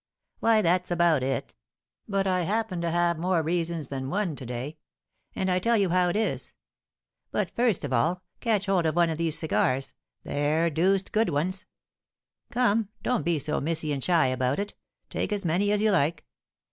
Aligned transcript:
"Why, 0.39 0.63
that's 0.63 0.89
about 0.89 1.21
it. 1.21 1.53
But 2.07 2.25
I 2.25 2.41
happen 2.41 2.81
to 2.81 2.89
have 2.89 3.19
more 3.19 3.43
reasons 3.43 3.89
than 3.89 4.09
one 4.09 4.35
to 4.35 4.47
day; 4.47 4.79
and 5.35 5.51
I 5.51 5.59
tell 5.59 5.77
you 5.77 5.89
how 5.89 6.09
it 6.09 6.15
is. 6.15 6.53
But, 7.29 7.51
first 7.55 7.83
of 7.83 7.93
all, 7.93 8.23
catch 8.39 8.65
hold 8.65 8.87
of 8.87 8.95
one 8.95 9.11
of 9.11 9.19
these 9.19 9.37
cigars; 9.37 9.93
they're 10.23 10.71
deuced 10.71 11.11
good 11.11 11.29
ones. 11.29 11.67
Come, 12.49 12.89
don't 13.03 13.21
be 13.21 13.37
so 13.37 13.61
missy 13.61 13.93
and 13.93 14.03
shy 14.03 14.25
about 14.25 14.57
it; 14.57 14.73
take 15.11 15.31
as 15.31 15.45
many 15.45 15.71
as 15.71 15.83
you 15.83 15.91
like. 15.91 16.25